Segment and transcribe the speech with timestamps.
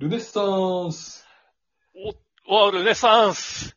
[0.00, 0.42] ルネッサ
[0.86, 1.26] ンス
[2.46, 3.76] お、お、ルネサンス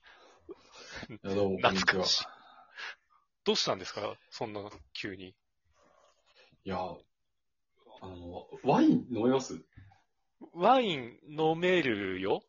[1.10, 2.06] いや、どうも、こんにちは。
[2.06, 2.26] しい。
[3.44, 4.16] どうしたんですか？
[4.30, 4.62] そんな、
[4.94, 5.30] 急に。
[5.30, 9.60] いや、あの、ワイン飲めます？
[10.54, 12.44] ワイン飲めるよ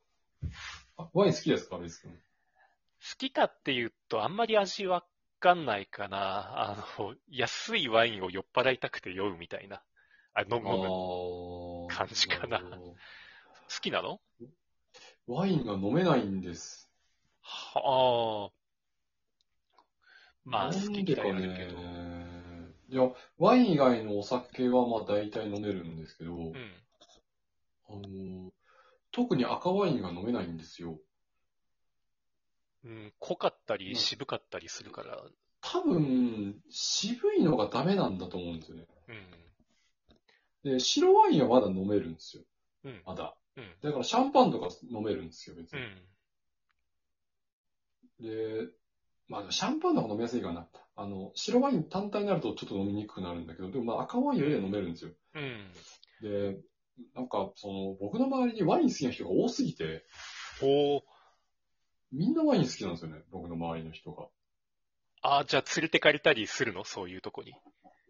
[0.98, 2.14] あワイン好きですかあれですか好
[3.16, 5.02] きかっていうと、あんまり味わ
[5.41, 6.73] かんないかな。
[6.73, 9.82] あの、安いワインを酔っ払いたくて酔うみたいな。
[10.34, 11.89] あ、飲む。
[11.89, 12.96] 感じかなるほど
[13.80, 14.21] きなの？
[15.26, 16.90] ワインが飲めないんです。
[17.40, 18.53] はあ。
[20.44, 21.80] まあ、な好きあるけど。
[21.80, 22.72] ね。
[22.89, 26.54] いや、ワイン以外のお酒はまあ大体飲めるんですけど、うん。
[27.89, 28.53] あの、
[29.13, 30.99] 特に赤ワインが飲めないんですよ。
[32.84, 35.22] うん、濃かったうんり渋かったりするから。
[35.61, 38.86] 多分、渋いのがダメなんだと思うんですよね。
[40.64, 40.72] うん。
[40.72, 42.42] で、白ワインはまだ飲めるんですよ。
[42.84, 43.02] うん。
[43.06, 43.36] まだ。
[43.56, 43.64] うん。
[43.83, 45.80] だからシャンパンとか飲めるんですよ、別に。
[45.80, 45.83] う
[48.22, 48.66] ん。
[48.66, 48.72] で、
[49.28, 50.68] まあシャンパンの方が飲みやすいかな。
[50.94, 55.12] あの、白ワイン単体になるとちょっと飲みにくくなるんだけど、でもまあ赤ワインよりは飲めるんですよ。
[55.34, 55.72] うん。
[56.22, 56.60] で、
[57.14, 60.05] なんか、その、僕の周りにワイン好きな人が多すぎて、
[60.62, 61.02] おー。
[62.12, 64.28] みんなワイン好きなんですよね、僕の周りの人が。
[65.22, 66.84] あ、じゃあ連れて借りたりするの？
[66.84, 67.55] そういうとこに。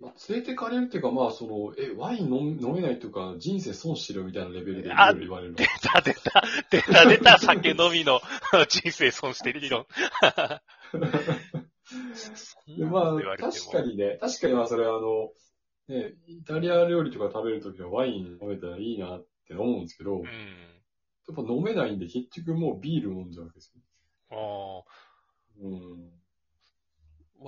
[0.02, 5.54] まあ、連れてかれるっていうか、まあ、その、え、ワイン飲飲めないというか、人生損してるみたいなレベルでいあろいろ言われる。
[5.54, 8.20] 出た出た出た出た酒飲みの
[8.68, 9.86] 人生損してる理論。
[12.66, 15.30] で、なまあ確かにね、確かにまあ、それはあの、
[15.86, 20.24] ね、イタリア料理とか食べるときはワイン飲めたらいいなって思うんですけど、うん。
[20.24, 20.28] や
[21.32, 23.80] っぱ飲めないんで、結局もうビール飲んじゃうわけですよ。
[24.32, 24.82] あ
[25.60, 26.21] うん。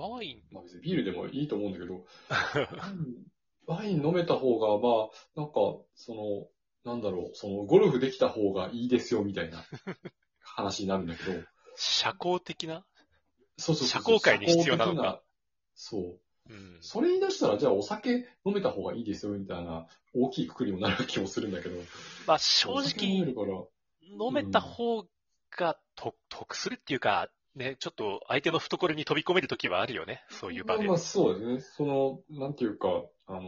[0.03, 2.05] あ、ワイン、まあ別にビールでもいいと思うんだけど、
[3.67, 5.53] ワイン飲めた方が、まあ、なんか、
[5.95, 6.47] その、
[6.83, 9.65] なんだろう、その、ゴルフできた方がいいですよ、みたいな
[10.41, 11.41] 話になるんだけど、
[11.75, 12.85] 社交的な？
[13.57, 14.03] そうそうそう。
[14.03, 15.21] 社交界に必要なのか
[15.73, 16.19] そう。
[16.49, 16.77] うん。
[16.81, 21.79] それ言い出したら、じゃあお酒飲めた方がいいですよ、みたいな、大きいくくりにもなる気もするんだけど。
[22.27, 23.07] まあ正直、
[24.01, 25.05] 飲めた方
[25.57, 30.23] が得得するっていうか、ね、ちょっと相手の懐に飛び込めるときはあるよね。
[30.29, 30.79] そういう場で。
[30.79, 31.59] まあまあそうですね。
[31.61, 33.41] その、なんていうか、あの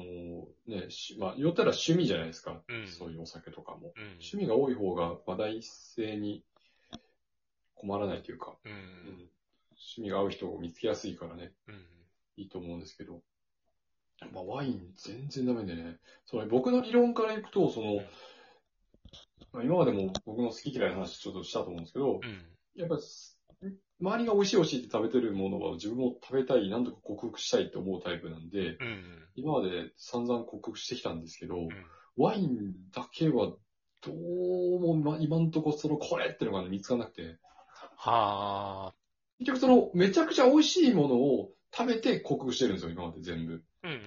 [0.66, 2.62] ね、しまあ、言ったら趣味じゃないですか。
[2.68, 3.94] うんそういうお酒とかも。
[3.95, 4.03] うん。
[4.13, 6.44] 趣味が多い方が話題性に
[7.75, 8.69] 困らないというか、う。
[8.69, 9.29] うんん
[9.72, 11.75] 趣味が合う人を見つけやすいからね、うん。
[12.38, 13.22] いいと思うんですけど。
[14.31, 15.97] まあ、ワイン全然ダメでね。
[16.25, 17.97] その僕の理論からいくと、その、
[19.51, 22.45] まあ、今までも僕の好き嫌いの話ちょっとしたと思うんですけど、うん。
[22.75, 22.97] やっぱ、
[24.00, 29.24] 周りが美味しい美味しいって食べてるものは自分も食べたい、なんとか克服したいって思うタイプなんで、うん。
[29.35, 31.69] 今まで散々克服してきたんですけど、うん。
[32.16, 33.53] ワインだけは
[34.02, 37.38] どうもま今んとこそのこれってのが見つからなくて、
[37.96, 38.94] はあ。
[39.40, 43.63] 結局そのめちゃくちゃ美味しいものを食べて克服してるんですよ、今まで全部。
[43.84, 44.02] うんうん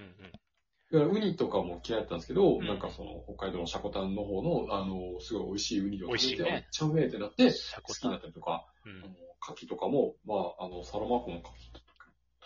[0.93, 7.51] だからウニとかも嫌いだったんですけど、うんなんかその北海道のシャコタンの方の、あの、すごい美味しいウニを美味しいねめっちゃうめえってなって、うん。
[7.51, 11.53] 好きになったりとか、うんあの、牡蠣とかも、まあ、あの、サロマ湖の牡蠣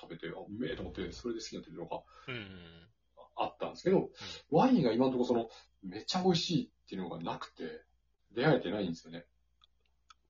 [0.00, 2.88] 食べて、あ、うめえと思って、それで好きになったりとかうん。
[3.37, 4.10] あったんですけど、
[4.50, 5.49] ワインが今のところその、
[5.83, 7.83] めっちゃ美味しいっていうのがなくて、
[8.33, 9.25] 出会えてないんですよね。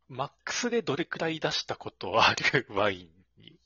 [0.08, 2.66] マックスでどれくらい出したことはある？
[2.70, 3.58] ワインに。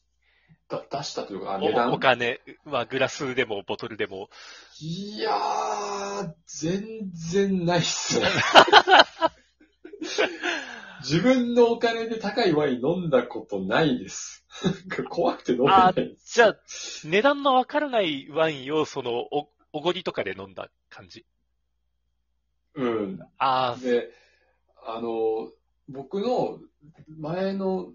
[0.69, 1.91] だ出したというか、あ値段？
[1.91, 4.29] おお金はグラスでもボトルでも。
[4.81, 8.27] いやー、全然ないっすね。
[11.01, 14.45] 自分のお金で高いワイン飲んだことないです。
[15.09, 16.35] 怖くて飲めないです。
[16.35, 16.57] じゃあ、
[17.05, 21.25] 値段のわからないワインを、その、お、おごりとかで飲んだ感じ？
[22.75, 23.21] うん。
[23.39, 24.11] ああ、で、
[24.87, 25.51] あの、
[25.89, 26.61] 僕の
[27.19, 27.93] 前の、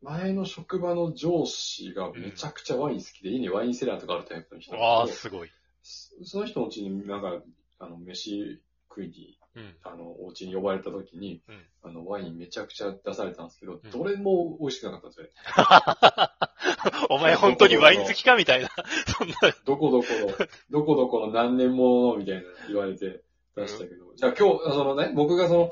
[0.00, 5.50] 前の職場の上司がめちゃくちゃワイン好きで、家にワインセラーとかあるタイプの人ああ、すすごい。
[5.82, 7.42] その人のうちになんか、
[7.78, 9.76] あの、飯食いに、うん。
[9.82, 15.30] あの、お家に呼ばれた時に、うんあの、ワインめちゃくちゃ出されたんですけど、うんどれも美味しくなかったんですよね。
[17.10, 18.68] お前本当にワイン好きかみたいな。
[19.18, 19.34] そんな。
[19.64, 23.22] どこどこの、どこどこの何年ものみたいな言われて
[23.56, 25.70] 出したけど、じゃあ今日、そのね、僕がその、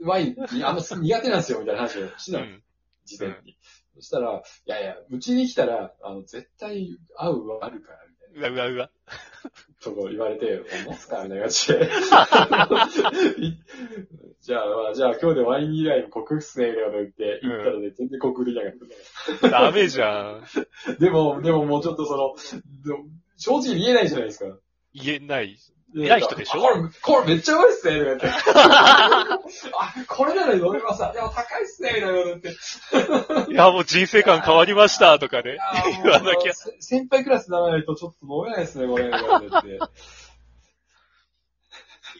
[0.00, 2.62] ワインにあんま苦手なんですよみたいな話をしてたの、うん。
[3.04, 3.56] 事前に。
[3.96, 8.07] そしたら、いやいや、うちに来たら、あの、絶対合うはあるから。
[8.38, 8.90] うわうわうわ。
[9.82, 13.46] とこ言われて、思すかみたいな感じで。
[13.46, 13.58] い
[14.40, 19.50] じゃあ、まあ、じゃあ今日でワイン嫌いの克服っすね、みたいなこと言って、うん言ったらね、全然克服できなかったね。
[19.50, 20.98] ダメじゃん。
[20.98, 22.34] でも、でももうちょっとその、
[23.36, 24.58] 正直言えないじゃないですか。
[24.94, 25.56] 言えない。
[25.96, 26.60] 偉い人でしょ？
[26.60, 28.28] これ、これめっちゃうまいっすね、とか言って。
[28.60, 29.40] あ、
[30.06, 31.12] これなら飲めますわ。
[31.12, 33.52] でも高いっすね、みたいなこと言って。
[33.52, 35.56] いや、もう人生観変わりました、とかね。
[36.02, 39.78] 言わなきゃせ先輩クラスにならないとちょっと飲めないですね、これ、と言って。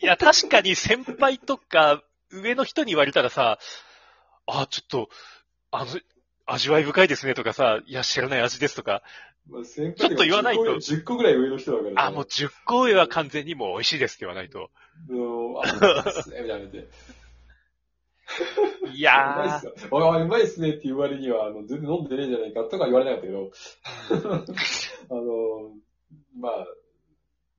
[0.00, 3.59] いや、確かに先輩とか上の人に言われたらさ、
[4.47, 5.09] あ、ちょっと、
[5.71, 5.91] あの、
[6.47, 9.03] 味わい深いですねとかさ、いや、知らない味ですとか、
[9.50, 14.71] まあ、先ちょっと言わないと10個10個ぐらい上の人だから、あ、もう10個上は完全にもう美味しいですって言わないと。
[15.09, 16.89] う、あ、 うまいっすね、みたいなこと言って。
[18.95, 19.06] いう
[19.39, 19.89] まいっやす
[20.23, 24.55] うまいっすねって言われには、あの、全然飲んでねえじゃないかとか言われなかったけど、ー、
[25.11, 25.75] あの、
[26.39, 26.67] まあ、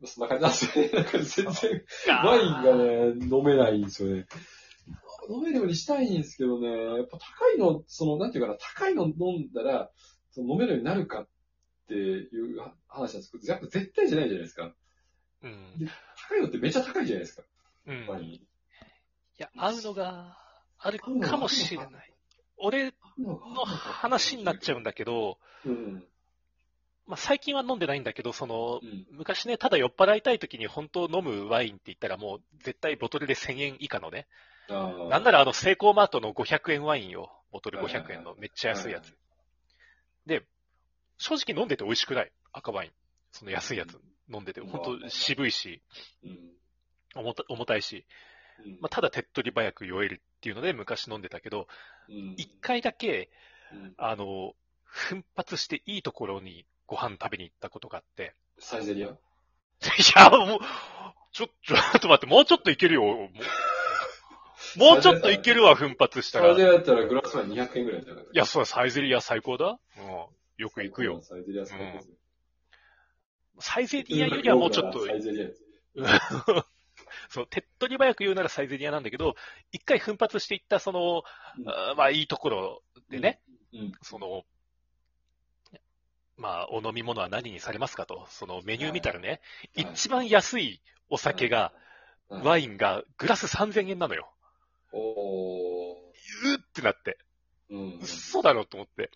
[0.06, 0.92] そんな感じなんですよね。
[0.94, 1.84] なんか全然、
[2.24, 4.28] ワインがね、飲めないんですよね。
[5.30, 9.92] 飲めるようにしたいんですけどね、やっぱ高いの、その、なんていうかな、高いの飲んだら、
[10.32, 11.28] その飲めるようになるかっ
[11.90, 14.74] ていう話なんですけど、やっぱ絶対じゃないじゃないですか。
[15.44, 15.90] うん。
[16.30, 17.44] 高いのってめっちゃ高いじゃないですか、
[17.88, 18.22] うん。
[18.24, 18.48] い
[19.38, 20.38] や、合うのが
[20.78, 22.14] あるかもしれない。
[22.58, 26.06] 俺の話になっちゃうんだけど、うん。
[27.08, 29.08] まあ、最近は飲んでないんだけど、そのう、ん。
[29.12, 34.28] 昔ね、ただ酔っ払いたい時に本当飲むワインって言ったらもう絶対ボトルで1000円以下のね。
[34.70, 39.16] なんならあの、セイコーマートの500円ワインを、ボトル500はいはいはい円のめっちゃ安いやつ。
[40.28, 40.44] で、
[41.20, 42.32] 正直飲んでて美味しくない。
[42.52, 42.92] 赤ワイン。
[43.32, 44.00] その安いやつ
[44.34, 45.82] 飲んでて、うん本当渋いし、
[46.24, 46.40] うん。
[47.16, 48.06] 重た重たいし、
[48.66, 48.72] うん。
[48.82, 51.68] まあ、ただ手っ取り早く酔えるっていうので昔飲んでたけど、
[52.10, 53.30] うん一回だけ、
[53.72, 59.12] うんあの、奮発していいところにご飯食べに行ったことがあって、サイゼリアい
[60.16, 60.60] や、もう、
[61.32, 63.04] ちょ、ちょっと待って、もうちょっといけるよ。
[63.04, 63.30] も
[64.76, 66.48] うもうちょっといけるわ、奮発したら。
[66.48, 68.26] いサイゼリアだったらグラスワイン200円ぐらいだから。
[68.34, 69.80] や、そうだ、サイゼリア最高だ。
[69.98, 70.26] うん。
[70.60, 71.22] よく行くよ。
[71.22, 72.16] サイゼリア最高ですよ。
[73.62, 75.64] サイゼリアよりはもうちょっと、サイゼリアです。
[77.30, 79.36] そう、手っ取り早く言うならサイゼリアなんだけど、
[79.72, 81.24] 一回奮発していった、その、
[81.66, 83.42] あーまあ、いいところでね、
[83.74, 83.92] うん。
[84.02, 84.44] その、
[86.36, 89.42] まあ、お飲み物は何にされますかと、そのメニュー見たらね、はい
[89.94, 91.80] 一番安いお酒が、はい
[92.32, 94.32] ワインがグラス3000円なのよ。
[94.92, 95.96] おー。
[96.46, 97.18] うーってなって、
[97.72, 98.00] うん。
[98.04, 99.10] 嘘だろと思って。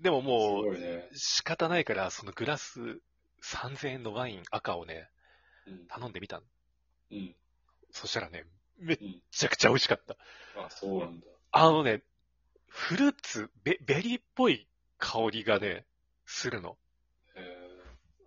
[0.00, 0.62] でもすも。
[0.62, 0.76] う、
[1.12, 3.00] 仕方ないから、そのグラス
[3.42, 5.10] 3000円のワイン赤をね、
[5.66, 5.86] うん。
[5.88, 6.46] 頼んでみたの。
[7.12, 7.34] うん。
[7.90, 8.44] そしたらね、
[8.78, 9.22] めっうん。
[9.30, 10.16] ちゃくちゃ美味しかった。
[10.54, 11.26] あ、そうなんだ。
[11.52, 12.02] あのね、
[12.68, 14.68] フルーツ、ベベリーっぽい
[14.98, 15.86] 香りがね、
[16.26, 16.78] するの。
[17.34, 17.40] へ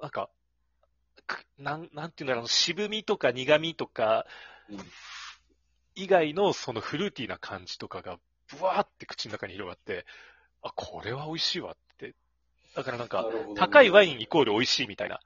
[0.01, 0.29] なんか、
[1.27, 4.25] くなん、なんていうんだろう、あの渋みとか苦みとか
[4.69, 4.77] うん、
[5.95, 10.30] 以外のそのフルーティーな感じとかが、ブワーって口の中に広がって、あ、
[11.01, 12.13] これは美味しいわって。
[12.75, 15.19] だからなんか、ね高いワインイコール美味しいみたいな。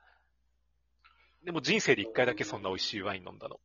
[1.43, 3.59] でも人生で一回だけそんな美味しいワイン飲んだの。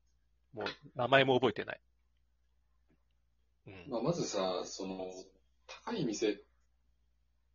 [0.53, 0.67] もう、
[0.97, 1.81] 名前も覚えてない。
[3.69, 3.85] うん。
[3.89, 5.07] まあ、まずさ、その、
[5.69, 6.41] 高い店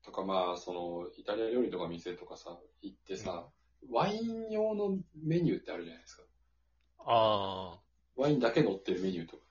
[0.06, 3.50] とか、まあ、その、イタリア料理とか店とかさ、行ってさ、
[3.92, 6.24] ワイン用のメニューってあるじゃないですか。
[7.00, 7.80] ああ。
[8.16, 9.44] ワインだけ乗ってるメニューとか。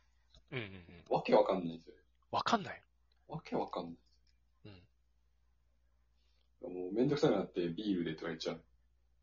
[0.53, 1.15] うんうんうん。
[1.15, 1.95] わけわかんないんですよ。
[2.31, 2.83] わかんない。
[3.29, 3.95] わけわかんない。
[6.67, 6.75] うん。
[6.75, 8.65] もうめんどくさくなってビールでとか言っちゃう。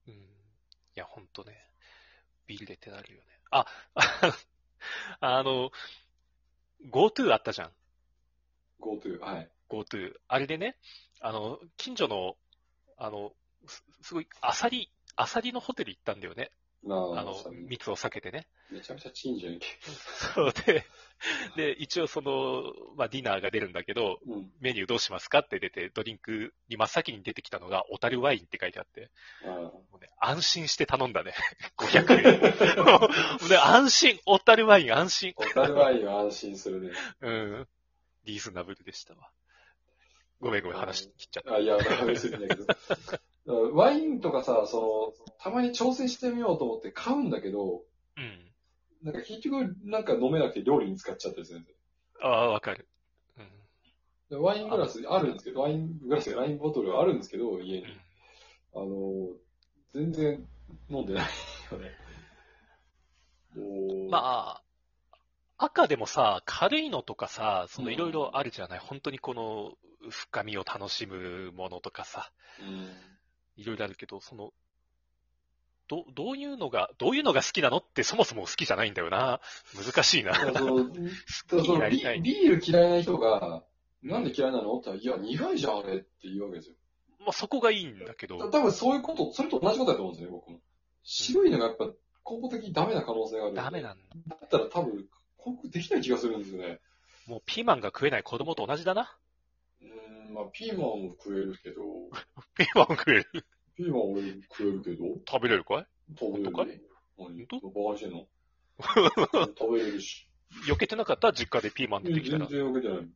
[0.07, 0.13] うん。
[0.13, 0.17] い
[0.95, 1.57] や、ほんとね。
[2.47, 3.25] ビールでってなるよね。
[3.51, 3.65] あ、
[5.19, 5.71] あの、
[6.89, 7.71] GoTo あったじゃん。
[8.81, 9.19] GoTo。
[9.19, 9.49] はい。
[9.69, 10.13] GoTo。
[10.27, 10.77] あれでね、
[11.21, 12.35] あの、近所の、
[12.97, 13.33] あの、
[13.67, 16.51] すすごい、アサリ、アサリのホテル行ったんだよね。
[16.85, 17.35] あの、
[17.67, 18.47] 密を避けてね。
[18.71, 19.67] めちゃめちゃチンじゃんけ。
[20.33, 20.85] そうで、
[21.55, 22.63] で、一応その、
[22.95, 24.51] まあ、ディナーが出るんだけど、うん。
[24.59, 29.11] メニューどうしますかって出て、ドリンクに真っ先に出てきたのが、小樽ワインって書いてあって、
[29.43, 31.33] うね、安心して頼んだね。
[31.77, 32.85] 500円。
[32.85, 33.07] も
[33.45, 34.19] うね、安心。
[34.25, 35.33] 小樽ワイン安心。
[35.35, 36.91] ホタルワインは安心するね。
[37.21, 37.67] うん。
[38.23, 39.29] リーズナブルでしたわ。
[40.39, 41.53] ごめんごめん、話切っちゃった。
[41.55, 42.65] あ、いや、別にいいんだけど。
[43.73, 47.83] ワインとかさ、その、たまに挑戦してみようと思って買うんだけど、
[48.17, 48.50] うん。
[49.03, 51.77] なんか結局なんか飲めなくて料理に使っちゃったりするんですよ。
[52.21, 52.87] ああ、わかる。
[53.37, 53.47] うん。
[54.29, 57.85] でワイングラスあるんですけど、ワイングラスやワインボトルあるんですけど、家に。
[58.73, 59.27] あの、
[59.93, 60.47] 全然
[60.89, 61.25] 飲んでない
[61.71, 61.91] よね。
[64.09, 64.63] まあ、
[65.57, 69.73] 赤でもさ、軽いのとかさ、そのうんいろいろあるじゃない、本当にこの
[70.09, 72.89] 深みを楽しむものとかさ、うん
[73.57, 74.53] いろいろあるけど、その、
[75.91, 79.41] ど、どういうのが、どういうのが好きなのってそもそも好きじゃないんだよな。
[79.75, 80.33] 難しいな。
[80.33, 80.93] その好
[81.27, 82.21] そきになのビ。
[82.21, 83.65] ビール嫌いな人が、
[84.01, 86.75] なんで嫌いなのって言ったら、いや、苦いじゃん、あれって言うわけですよ。
[87.19, 90.61] まあそこがいいんだけど、多分そういうこと、それと同じことだと思うんですよね、僕も。
[91.03, 91.93] 白いのがやっぱ根
[92.39, 93.55] 本的にダメな可能性がある。
[93.55, 96.79] ダメなんだったら多分、克服できない気がするんですよね。
[97.27, 99.17] もうピーマンが食えない子供と同じだな。
[99.81, 101.83] うーん、まあピーマン食えるけど、
[102.55, 103.45] ピーマン食える
[103.85, 105.85] ピーマン俺食えるけど、食べれるかい？
[106.19, 106.81] 食べれるかい
[107.17, 107.45] 何？
[107.49, 108.27] 本バカにしてんの
[109.57, 110.27] 食べれるし。
[110.67, 111.27] 避けてなかった？
[111.27, 113.07] ら実家でピーマン出てきたら全、然わけじゃない。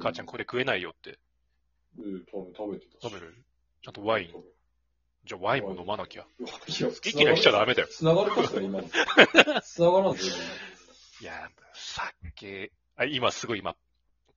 [0.00, 1.18] 母ちゃんこれ食えないよって。
[1.98, 3.12] うん、食べ食べてたし。
[3.12, 3.34] 食べる？
[3.82, 4.28] ちゃんとワイン。
[5.26, 6.26] じゃあワインも飲まなきゃ。
[6.38, 6.46] 好
[7.00, 7.88] き嫌いしちゃダメだよ。
[7.90, 8.88] 繋がるかしら、今の。
[9.64, 10.22] 繋がらんぞ、
[11.22, 13.74] いや、酒、あ、今すごい今、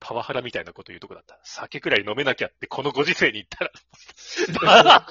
[0.00, 1.38] パワハラみたいなこと言うとこだった。
[1.42, 3.70] 酒くらい飲めなきゃってこのご時世に言ったら、
[4.62, 5.06] 今。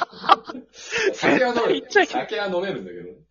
[1.14, 1.88] 酒は飲める。
[1.90, 3.28] 酒は飲めるんだけど。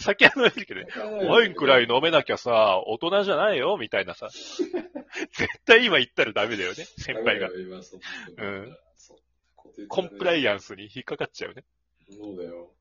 [0.00, 4.28] 酒は飲めるけどね、ワインくらい飲めなきゃさ、大人じゃないよ、みたいなさ。
[4.28, 7.48] 絶対今言ったらダメだよね、先輩が。
[7.48, 7.52] う
[8.36, 8.76] うん
[9.86, 11.62] コンプライアンスに引っかかっちゃうね。
[12.10, 12.72] そうだよ。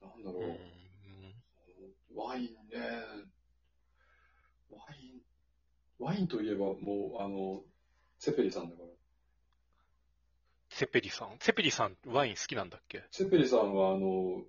[0.00, 0.58] なんだろうんう。
[2.14, 2.50] ワインね。
[6.00, 7.60] ワイン、といえばもう、あの、
[8.18, 8.88] セペリさんだから。
[10.70, 11.36] セペリさん？
[11.40, 13.04] セペリさん、ワイン好きなんだっけ？
[13.10, 14.42] セペリさんは、あの、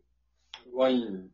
[0.76, 1.30] ワイン、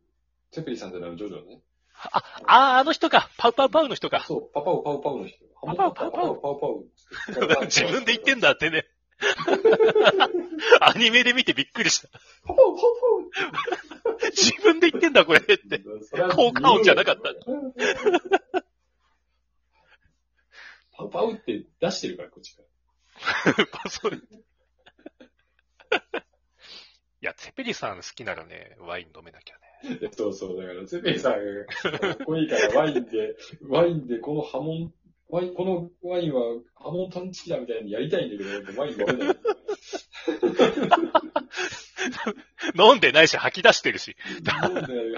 [0.50, 1.60] セペリさんじゃないの、ジョジョね。
[1.94, 3.30] あ、あ、あの人か。
[3.38, 4.24] パウパウパウの人か。
[4.26, 5.38] そう、パパウパウパウの人。
[5.62, 7.64] パパウパウパウパウパウパウ。
[7.66, 8.86] 自分で言ってんだってね。
[10.80, 12.08] アニメで見てびっくりした。
[12.44, 12.74] パパウパウ
[14.04, 15.82] パウ自分で言ってんだ、これって。
[16.34, 17.30] 効果音じゃなかった。
[20.98, 22.62] パウパウって出してるから、こっちか
[23.56, 23.66] ら。
[23.70, 24.20] パソい
[27.20, 29.62] や、セペリさん好きならね、ワイン飲めなきゃね。
[30.12, 31.38] そうそう、だから、セペリさんが
[31.98, 33.36] かっこいいから、ワインで、
[33.68, 34.92] ワインでこの波紋、
[35.28, 36.42] ワイン、このワインは
[36.74, 39.36] 波紋探知機だみたいにやりたいんだけど、ワイン飲めない。
[42.76, 44.16] 飲んでないし吐き出してるし。
[44.66, 45.10] 飲んで